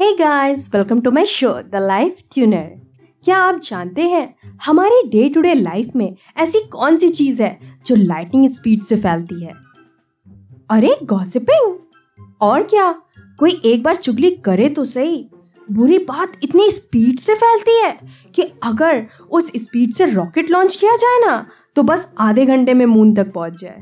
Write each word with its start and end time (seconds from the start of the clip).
Hey 0.00 0.10
guys 0.16 0.68
welcome 0.74 1.00
to 1.00 1.10
my 1.10 1.24
show 1.24 1.50
the 1.62 1.76
life 1.76 2.16
tuner 2.32 2.64
क्या 3.24 3.36
आप 3.36 3.58
जानते 3.58 4.02
हैं, 4.02 4.34
हमारे 4.64 5.00
डे 5.08 5.28
टू 5.28 5.40
डे 5.40 5.54
लाइफ 5.54 5.92
में 5.96 6.16
ऐसी 6.38 6.58
कौन 6.72 6.96
सी 6.96 7.08
चीज़ 7.08 7.42
है 7.42 7.80
जो 7.86 7.96
लाइटनिंग 7.96 8.48
स्पीड 8.48 8.82
से 8.82 8.96
फैलती 8.96 9.42
है? 9.44 9.54
अरे 10.70 10.96
गॉसिपिंग 11.02 11.78
और 12.40 12.62
क्या? 12.62 12.90
कोई 13.38 13.60
एक 13.64 13.82
बार 13.82 13.96
चुगली 13.96 14.30
करे 14.44 14.68
तो 14.68 14.84
सही। 14.84 15.16
बुरी 15.68 15.98
बात 15.98 16.32
इतनी 16.44 16.70
स्पीड 16.70 17.18
से 17.18 17.34
फैलती 17.34 17.80
है 17.84 17.98
कि 18.34 18.42
अगर 18.64 19.06
उस 19.30 19.52
स्पीड 19.56 19.92
से 19.92 20.06
रॉकेट 20.06 20.50
लॉन्च 20.50 20.74
किया 20.74 20.96
जाए 20.96 21.20
ना 21.26 21.36
तो 21.76 21.82
बस 21.82 22.14
आधे 22.18 22.46
घंटे 22.46 22.74
में 22.74 22.86
मून 22.86 23.14
तक 23.14 23.32
पहुँच 23.32 23.60
जाए। 23.60 23.78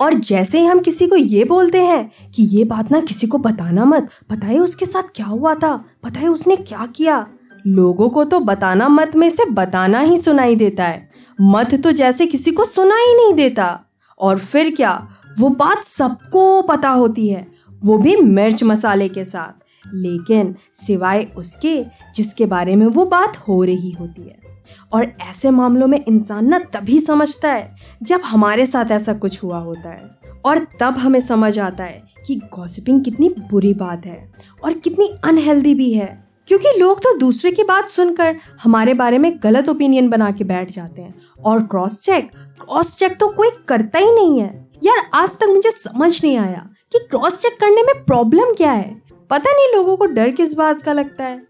और 0.00 0.14
जैसे 0.14 0.60
ही 0.60 0.66
हम 0.66 0.78
किसी 0.78 1.06
को 1.06 1.16
ये 1.16 1.44
बोलते 1.44 1.82
हैं 1.82 2.12
कि 2.34 2.42
ये 2.42 2.64
बात 2.64 2.92
ना 2.92 3.00
किसी 3.00 3.26
को 3.26 3.38
बताना 3.38 3.84
मत 3.84 4.08
बताए 4.32 4.58
उसके 4.58 4.86
साथ 4.86 5.02
क्या 5.14 5.26
हुआ 5.26 5.54
था? 5.54 5.84
बताए 6.04 6.26
उसने 6.26 6.56
क्या 6.56 6.86
किया? 6.86 7.26
लोगों 7.66 8.08
को 8.08 8.24
तो 8.24 8.40
बताना 8.40 8.88
मत 8.88 9.16
में 9.16 9.30
से 9.30 9.44
बताना 9.50 10.00
ही 10.00 10.16
सुनाई 10.16 10.56
देता 10.56 10.84
है। 10.84 11.10
मत 11.40 11.74
तो 11.74 11.92
जैसे 11.92 12.26
किसी 12.26 12.50
को 12.50 12.64
सुना 12.64 12.94
ही 12.94 13.14
नहीं 13.14 13.34
देता। 13.34 13.80
और 14.20 14.38
फिर 14.38 14.74
क्या? 14.74 15.08
वो 15.38 15.48
बात 15.48 15.84
सबको 15.84 16.62
पता 16.62 16.88
होती 16.88 17.28
है। 17.28 17.48
वो 17.84 17.98
भी 17.98 18.16
मिर्च 18.16 18.64
मसाले 18.64 19.08
के 19.08 19.24
साथ। 19.24 19.62
लेकिन 19.94 20.56
सिवाय 20.72 21.32
उसके, 21.36 21.84
जिसके 22.14 22.46
बारे 22.46 22.76
में 22.76 22.86
वो 22.86 23.04
बात 23.04 23.36
हो 23.36 23.64
रही 23.64 23.90
होती 23.90 24.22
है। 24.22 24.47
और 24.92 25.12
ऐसे 25.30 25.50
मामलों 25.50 25.86
में 25.86 26.04
इंसान 26.08 26.48
ना 26.48 26.58
तभी 26.58 27.00
समझता 27.00 27.52
है 27.52 27.74
जब 28.02 28.20
हमारे 28.20 28.66
साथ 28.66 28.90
ऐसा 28.90 29.12
कुछ 29.12 29.42
हुआ 29.44 29.58
होता 29.58 29.90
है। 29.90 30.18
और 30.44 30.66
तब 30.80 30.98
हमें 30.98 31.20
समझ 31.20 31.58
आता 31.58 31.84
है 31.84 32.02
कि 32.26 32.34
गॉसिपिंग 32.36 33.04
कितनी 33.04 33.28
बुरी 33.28 33.74
बात 33.74 34.06
है 34.06 34.32
और 34.64 34.72
कितनी 34.72 35.08
अनहेल्दी 35.24 35.74
भी 35.74 35.92
है। 35.92 36.28
क्योंकि 36.46 36.80
लोग 36.80 36.98
तो 36.98 37.18
दूसरे 37.18 37.50
की 37.50 37.62
बात 37.62 37.88
सुनकर 37.88 38.36
हमारे 38.62 38.94
बारे 38.94 39.18
में 39.18 39.40
गलत 39.42 39.68
ओपिनियन 39.68 40.08
बना 40.08 40.30
के 40.30 40.44
बैठ 40.44 40.70
जाते 40.70 41.02
हैं। 41.02 41.14
और 41.44 41.62
क्रॉस 41.62 42.02
चेक 42.02 42.30
क्रॉस 42.34 42.98
चेक 42.98 43.20
तो 43.20 43.28
कोई 43.28 43.48
करता 43.68 43.98
ही 43.98 44.12
नहीं 44.14 44.40
है। 44.40 44.68
यार 44.84 45.10
आज 45.14 45.36
तक 45.36 45.46
मुझे 45.48 45.70
समझ 45.70 46.24
नहीं 46.24 46.36
आया 46.36 46.70
कि 46.92 46.98
क्रॉस 46.98 47.42
चेक 47.42 47.60
करने 47.60 47.82
में 47.82 48.04
प्रॉब्लम 48.04 48.54
क्या 48.54 48.72
है। 48.72 49.02
पता 49.30 49.50
नहीं 49.50 49.74
लोगों 49.74 49.96
को 49.96 50.06
डर 50.06 50.30
किस 50.30 50.54
बात 50.54 50.82
का 50.82 50.92
लगता 50.92 51.24
है। 51.24 51.42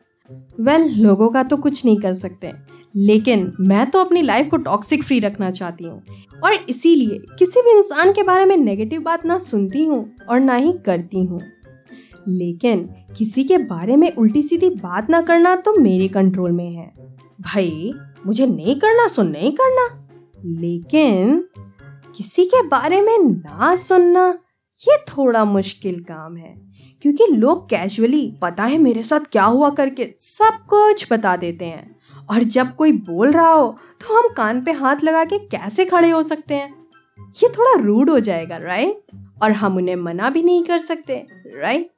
वेल 0.60 0.82
well, 0.82 0.96
लोगों 0.96 1.28
का 1.28 1.42
तो 1.42 1.56
कुछ 1.56 1.84
नहीं 1.84 2.00
कर 2.00 2.12
सकते। 2.12 2.52
लेकिन 2.96 3.52
मैं 3.60 3.90
तो 3.90 3.98
अपनी 3.98 4.22
लाइफ 4.22 4.48
को 4.50 4.56
टॉक्सिक 4.56 5.04
फ्री 5.04 5.20
रखना 5.20 5.50
चाहती 5.50 5.84
हूँ। 5.84 6.02
और 6.44 6.52
इसीलिए 6.68 7.22
किसी 7.38 7.60
भी 7.60 7.78
इंसान 7.78 8.12
के 8.12 8.22
बारे 8.22 8.44
में 8.44 8.56
नेगेटिव 8.56 9.00
बात 9.00 9.26
ना 9.26 9.38
सुनती 9.38 9.84
हूँ 9.84 10.12
और 10.28 10.40
ना 10.40 10.54
ही 10.54 10.72
करती 10.86 11.24
हूँ। 11.24 11.40
लेकिन 12.28 12.90
किसी 13.16 13.44
के 13.44 13.58
बारे 13.58 13.96
में 13.96 14.12
उल्टी 14.12 14.42
सीधी 14.42 14.68
बात 14.68 15.10
ना 15.10 15.22
करना 15.22 15.56
तो 15.56 15.80
मेरे 15.80 16.08
कंट्रोल 16.08 16.52
में 16.52 16.72
है। 16.72 16.92
भाई, 17.40 17.92
मुझे 18.26 18.46
नहीं 18.46 18.76
करना 18.76 19.06
सो 19.06 19.22
नहीं 19.22 19.52
करना। 19.52 20.08
लेकिन 20.44 21.44
किसी 22.16 22.44
के 22.44 22.62
बारे 22.62 23.02
में 23.02 23.18
ना 23.18 23.76
सुनना, 23.76 24.38
ये 24.88 24.96
थोड़ा 24.96 25.44
मुश्किल 25.44 26.00
काम 26.00 26.36
है। 26.36 26.72
क्योंकि 27.02 27.26
लोग 27.32 27.70
कैजुअली 27.70 28.34
पता 28.42 28.64
है 28.64 28.78
मेरे 28.78 29.02
साथ 29.02 29.20
क्या 29.20 29.44
हुआ 29.44 29.70
करके? 29.70 30.12
सब 30.16 30.58
कुछ 30.68 31.12
बता 31.12 31.36
देते 31.36 31.64
हैं। 31.64 31.97
और 32.30 32.42
जब 32.42 32.74
कोई 32.76 32.92
बोल 32.92 33.30
रहा 33.32 33.50
हो 33.50 33.76
तो 34.00 34.18
हम 34.18 34.28
कान 34.34 34.60
पे 34.60 34.72
हाथ 34.72 35.04
लगा 35.04 35.24
के 35.24 35.38
कैसे 35.38 35.84
खड़े 35.84 36.10
हो 36.10 36.22
सकते 36.22 36.54
हैं? 36.54 36.74
ये 37.42 37.48
थोड़ा 37.48 37.82
रूड 37.84 38.10
हो 38.10 38.18
जाएगा 38.20 38.56
राइट 38.56 39.16
और 39.42 39.52
हम 39.52 39.76
उन्हें 39.76 39.96
मना 39.96 40.30
भी 40.30 40.42
नहीं 40.42 40.62
कर 40.64 40.78
सकते 40.78 41.14
राइट 41.56 41.90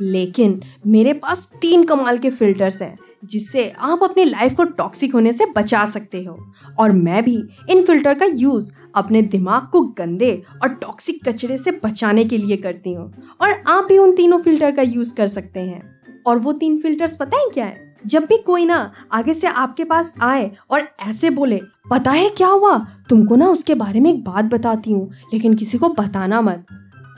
लेकिन 0.00 0.60
मेरे 0.86 1.12
पास 1.12 1.52
तीन 1.60 1.84
कमाल 1.84 2.18
के 2.18 2.30
फिल्टर्स 2.30 2.80
हैं, 2.82 2.98
जिससे 3.24 3.68
आप 3.70 4.02
अपनी 4.02 4.24
लाइफ 4.24 4.54
को 4.54 4.64
टॉक्सिक 4.64 5.14
होने 5.14 5.32
से 5.32 5.46
बचा 5.56 5.84
सकते 5.84 6.22
हो। 6.24 6.36
और 6.78 6.92
मैं 6.92 7.24
भी 7.24 7.36
इन 7.70 7.82
फ़िल्टर 7.84 8.14
का 8.14 8.26
यूज़ 8.26 8.72
अपने 8.94 9.22
दिमाग 9.22 9.68
को 9.72 9.80
गंदे 9.98 10.42
और 10.62 10.68
टॉक्सिक 10.68 11.28
कचरे 11.28 11.58
से 11.58 11.70
बचाने 11.84 12.24
के 12.24 12.38
लिए 12.38 12.56
करती 12.56 12.92
हूँ। 12.92 13.12
और 13.40 13.62
आप 13.66 13.84
भी 13.84 13.98
उन 13.98 14.14
तीनों 14.16 14.38
फ़िल्टर 14.38 14.70
का 14.70 14.82
यूज़ 14.82 15.16
कर 15.16 15.26
सकते 15.26 15.60
हैं। 15.60 16.00
और 16.26 16.38
वो 16.38 16.52
तीन 16.52 16.78
फिल्टर्स 16.78 17.16
पता 17.16 17.36
है 17.36 17.48
क्या 17.54 17.66
है? 17.66 17.85
जब 18.06 18.24
भी 18.24 18.36
कोई 18.38 18.64
ना 18.64 18.92
आगे 19.12 19.34
से 19.34 19.46
आपके 19.46 19.84
पास 19.84 20.14
आए 20.22 20.50
और 20.70 20.88
ऐसे 21.08 21.30
बोले, 21.30 21.60
पता 21.90 22.10
है 22.10 22.28
क्या 22.28 22.48
हुआ? 22.48 22.78
तुमको 23.08 23.36
ना 23.36 23.48
उसके 23.48 23.74
बारे 23.74 24.00
में 24.00 24.10
एक 24.10 24.24
बात 24.24 24.44
बताती 24.44 24.92
हूँ, 24.92 25.10
लेकिन 25.34 25.54
किसी 25.54 25.78
को 25.78 25.88
बताना 25.88 26.40
मत। 26.40 26.66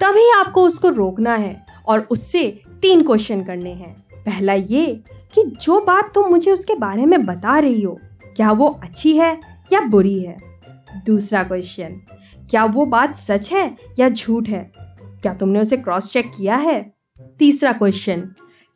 तभी 0.02 0.30
आपको 0.30 0.62
उसको 0.62 0.88
रोकना 0.88 1.34
है 1.34 1.66
और 1.88 2.00
उससे 2.10 2.62
तीन 2.82 3.02
क्वेश्चन 3.02 3.42
करने 3.42 3.70
हैं। 3.70 3.92
पहला 4.26 4.52
ये 4.52 4.86
कि 5.32 5.44
जो 5.60 5.80
बात 5.80 6.12
तुम 6.14 6.30
मुझे 6.30 6.52
उसके 6.52 6.74
बारे 6.74 7.06
में 7.06 7.26
बता 7.26 7.58
रही 7.58 7.82
हो, 7.82 7.98
क्या 8.36 8.52
वो 8.52 8.68
अच्छी 8.82 9.16
है 9.16 9.40
या 9.72 9.80
बुरी 9.80 10.18
है? 10.20 10.36
दूसरा 11.06 11.42
क्वेश्चन 11.42 12.00
क्या 12.50 12.64
वो 12.64 12.84
बात 12.86 13.16
सच 13.16 13.52
है 13.52 13.76
या 13.98 14.08
झूठ 14.08 14.48
है? 14.48 14.72
क्या 15.22 15.34
तुमने 15.34 15.60
उसे 15.60 15.76
क्रॉस 15.76 16.12
चेक 16.12 16.30
किया 16.36 16.56
है? 16.56 16.80
तीसरा 17.38 17.72
क्वेश्चन 17.72 18.20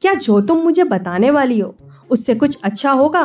क्या 0.03 0.15
जो 0.15 0.41
तुम 0.41 0.59
मुझे 0.59 0.85
बताने 0.85 1.31
वाली 1.31 1.59
हो 1.61 1.77
उससे 2.13 2.35
कुछ 2.35 2.63
अच्छा 2.63 2.93
होगा? 2.93 3.21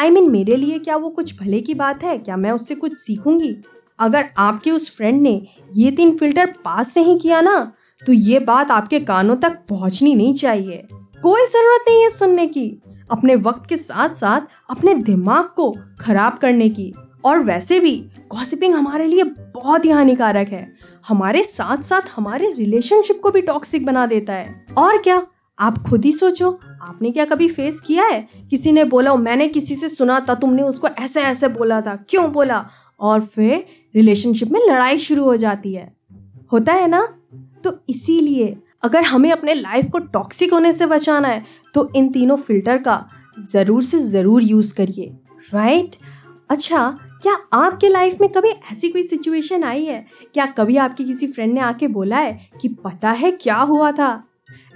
आई 0.00 0.08
I 0.08 0.12
मीन 0.12 0.22
mean, 0.22 0.32
मेरे 0.32 0.56
लिए 0.56 0.78
क्या 0.78 0.96
वो 0.96 1.10
कुछ 1.10 1.40
भले 1.40 1.60
की 1.60 1.74
बात 1.74 2.04
है? 2.04 2.18
क्या 2.18 2.36
मैं 2.36 2.50
उससे 2.50 2.74
कुछ 2.74 2.98
सीखूँगी? 2.98 3.56
अगर 3.98 4.28
आपके 4.38 4.70
उस 4.70 4.96
फ्रेंड 4.96 5.20
ने 5.22 5.46
ये 5.76 5.90
तीन 5.90 6.16
फ़िल्टर 6.16 6.46
पास 6.46 6.96
नहीं 6.98 7.18
किया 7.18 7.40
ना 7.40 7.72
तो 8.02 8.12
ये 8.12 8.38
बात 8.38 8.70
आपके 8.70 9.00
कानों 9.00 9.36
तक 9.36 9.58
पहुंचनी 9.68 10.14
नहीं 10.14 10.34
चाहिए। 10.34 10.86
कोई 11.22 11.46
ज़रूरत 11.46 11.84
नहीं 11.88 12.02
है 12.02 12.08
सुनने 12.08 12.46
की। 12.46 12.82
अपने 13.12 13.34
वक्त 13.36 13.68
के 13.68 13.76
साथ 13.76 14.08
साथ 14.08 14.40
अपने 14.70 14.94
दिमाग 14.94 15.44
को 15.56 15.70
खराब 16.00 16.38
करने 16.38 16.68
की। 16.68 16.92
और 17.24 17.42
वैसे 17.42 17.80
भी 17.80 17.92
गॉसिपिंग 18.30 18.74
हमारे 18.74 19.06
लिए 19.06 19.24
बहुत 19.24 19.84
ही 19.84 19.90
हानिकारक 19.90 20.48
है। 20.48 20.72
हमारे 21.08 21.42
साथ 21.42 21.82
साथ 21.82 22.16
हमारे 22.16 22.52
रिलेशनशिप 22.52 23.20
को 23.22 23.30
भी 23.30 23.40
टॉक्सिक 23.40 23.86
बना 23.86 24.06
देता 24.06 24.32
है। 24.32 24.66
और 24.78 24.98
क्या? 24.98 25.26
आप 25.60 25.78
खुद 25.82 26.04
ही 26.04 26.12
सोचो, 26.12 26.50
आपने 26.82 27.10
क्या 27.10 27.24
कभी 27.24 27.48
फेस 27.48 27.80
किया 27.80 28.04
है? 28.04 28.20
किसी 28.50 28.72
ने 28.72 28.84
बोला 28.84 29.14
मैंने 29.16 29.48
किसी 29.48 29.76
से 29.76 29.88
सुना 29.88 30.18
था, 30.20 30.34
तुमने 30.34 30.62
उसको 30.62 30.88
ऐसे 30.88 31.22
ऐसे 31.22 31.48
बोला 31.48 31.80
था। 31.80 31.94
क्यों 32.08 32.30
बोला? 32.32 32.64
और 33.00 33.20
फिर 33.24 33.64
रिलेशनशिप 33.94 34.50
में 34.50 34.60
लड़ाई 34.62 34.98
शुरू 34.98 35.24
हो 35.24 35.36
जाती 35.36 35.74
है। 35.74 35.92
होता 36.52 36.72
है 36.72 36.88
ना? 36.88 37.06
तो 37.64 37.72
इसीलिए 37.88 38.56
अगर 38.82 39.02
हमें 39.02 39.30
अपने 39.32 39.54
लाइफ 39.54 39.88
को 39.92 39.98
टॉक्सिक 39.98 40.52
होने 40.52 40.72
से 40.72 40.86
बचाना 40.86 41.28
है 41.28 41.44
तो 41.74 41.90
इन 41.96 42.08
तीनों 42.08 42.36
फ़िल्टर 42.36 42.78
का 42.78 43.04
ज़रूर 43.42 43.82
से 43.82 43.98
ज़रूर 43.98 44.42
यूज़ 44.42 44.74
करिए। 44.76 45.12
राइट 45.54 45.96
अच्छा 46.50 46.88
क्या 47.22 47.36
आपके 47.54 47.88
लाइफ 47.88 48.20
में 48.20 48.28
कभी 48.32 48.48
ऐसी 48.72 48.88
कोई 48.88 49.02
सिचुएशन 49.02 49.64
आई 49.64 49.84
है? 49.84 50.04
क्या 50.34 50.46
कभी 50.48 50.76
आपके 50.76 51.04
किसी 51.04 51.26
फ्रेंड 51.26 51.52
ने 51.54 51.60
आके 51.60 51.88
बोला 51.88 52.18
है 52.18 52.50
कि 52.60 52.68
पता 52.84 53.10
है 53.12 53.30
क्या 53.32 53.56
हुआ 53.56 53.90
था? 53.92 54.12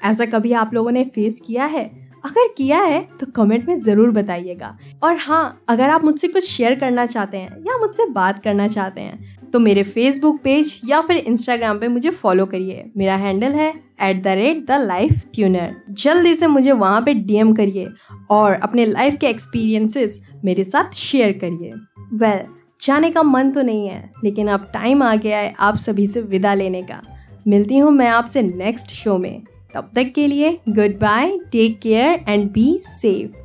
ऐसा 0.02 0.24
कभी 0.26 0.52
आप 0.54 0.74
लोगों 0.74 0.90
ने 0.90 1.04
फेस 1.04 1.40
किया 1.46 1.64
है? 1.66 1.84
अगर 2.24 2.48
किया 2.56 2.78
है 2.80 3.00
तो 3.20 3.26
कमेंट 3.26 3.66
में 3.68 3.76
ज़रूर 3.76 4.10
बताइएगा। 4.10 4.76
और 5.02 5.16
हाँ 5.16 5.64
अगर 5.68 5.90
आप 5.90 6.04
मुझसे 6.04 6.28
कुछ 6.28 6.44
शेयर 6.44 6.74
करना 6.74 7.04
चाहते 7.06 7.38
हैं 7.38 7.50
या 7.66 7.78
मुझसे 7.78 8.06
बात 8.10 8.42
करना 8.44 8.68
चाहते 8.68 9.00
हैं 9.00 9.50
तो 9.50 9.58
मेरे 9.58 9.82
फेसबुक 9.82 10.40
पेज 10.44 10.80
या 10.84 11.00
फिर 11.00 11.16
इंस्टाग्राम 11.16 11.78
पे 11.78 11.88
मुझे 11.88 12.10
फॉलो 12.12 12.46
करिए। 12.46 12.84
मेरा 12.96 13.16
हैंडल 13.16 13.52
है 13.52 13.68
at 14.02 14.22
the 14.22 14.28
rate 14.28 14.66
the 14.66 14.80
life 14.80 15.22
tuner 15.34 15.76
जल्दी 15.92 16.34
से 16.34 16.46
मुझे 16.46 16.72
वहाँ 16.72 17.00
पे 17.02 17.14
डीएम 17.14 17.54
करिए 17.54 17.88
और 18.30 18.54
अपने 18.54 18.86
लाइफ 18.86 19.16
के 19.20 19.26
एक्सपीरियंसेस 19.26 20.20
मेरे 20.44 20.64
साथ 20.64 20.94
शेयर 20.94 21.38
करिए। 21.38 21.72
वेल 22.14 22.38
well, 22.38 22.48
जाने 22.80 23.10
का 23.10 23.22
मन 23.22 23.50
तो 23.50 23.62
नहीं 23.62 23.88
है 23.88 24.12
लेकिन 24.24 24.48
अब 24.48 24.70
टाइम 24.72 25.02
आ 25.02 25.14
गया 25.16 25.38
है 25.38 25.54
आप 25.60 25.76
सभी 25.78 26.06
से 26.06 26.20
विदा 26.22 26.54
लेने 26.54 26.82
का। 26.82 27.02
मिलती 27.48 27.78
हूँ 27.78 27.90
मैं 27.92 28.08
आपसे 28.08 28.42
नेक्स्ट 28.44 28.90
शो 28.92 29.18
में। 29.18 29.42
तब 29.74 29.90
तक 29.94 30.12
के 30.14 30.26
लिए 30.26 30.58
goodbye 30.98 31.38
take 31.52 31.78
care 31.80 32.24
and 32.28 32.50
be 32.50 32.78
safe 32.82 33.43